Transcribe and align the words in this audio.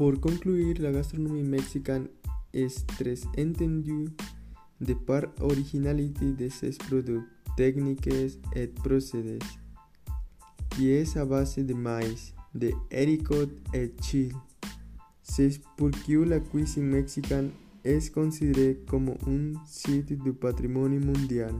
Por 0.00 0.18
concluir, 0.18 0.80
la 0.80 0.92
gastronomía 0.92 1.44
mexicana 1.44 2.08
es 2.54 2.86
tres 2.96 3.28
entendue 3.36 4.10
de 4.78 4.94
par 4.94 5.30
originalité 5.40 6.32
de 6.32 6.48
ses 6.48 6.78
productos, 6.78 7.28
técnicas 7.54 8.38
et 8.54 8.68
procédés, 8.82 9.40
qui 10.70 10.92
es 10.92 11.18
a 11.18 11.26
base 11.26 11.62
de 11.62 11.74
maïs, 11.74 12.32
de 12.54 12.72
haricot 12.90 13.50
et 13.74 13.92
chile. 14.00 14.32
C'est 15.22 15.60
pourquoi 15.76 16.24
la 16.24 16.40
cuisine 16.40 16.88
mexicana 16.88 17.50
es 17.84 18.10
considerada 18.10 18.78
como 18.86 19.18
un 19.26 19.60
sitio 19.66 20.16
de 20.16 20.32
patrimonio 20.32 20.98
mundial. 20.98 21.54